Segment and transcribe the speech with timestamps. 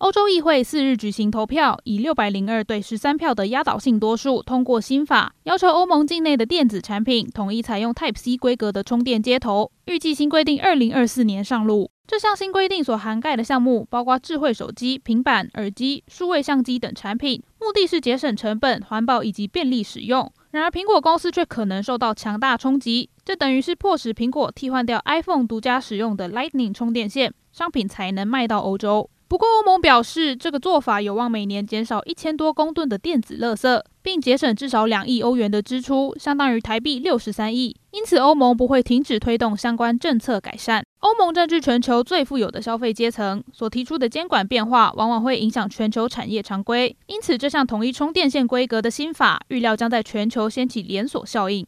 [0.00, 9.70] 欧洲议会四日举行投票，以六百零二对十三票的压倒性多数通过新法，要求欧盟境内的电子产品统一采用 Type C 规格的充电接头。
[9.84, 11.90] 预计新规定二零二四年上路。
[12.06, 20.32] 这项新规定所涵盖的项目包括智慧手机、平板、耳机、数位相机等产品，目的是节省成本、环保以及便利使用。
[20.52, 29.10] 然而，苹果公司却可能受到强大冲击，这等于是迫使苹果替换掉 iPhone 独家使用的 Lightning 充电线，商品才能卖到欧洲。
[29.30, 37.76] 不过，欧盟表示，这个做法有望每年减少一千多公吨的电子垃圾，并节省至少两亿欧元的支出，相当于台币六十三亿。
[37.92, 40.82] 因此，欧盟不会停止推动相关政策改善。
[40.98, 46.96] 欧盟占据全球最富有的消费阶层，所提出的监管变化往往会影响全球产业常规。
[47.06, 51.64] 因此，这项统一充电线规格的新法，预料将在全球掀起连锁效应。